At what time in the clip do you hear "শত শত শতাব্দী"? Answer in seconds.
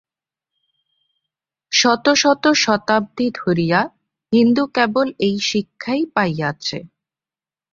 1.71-3.27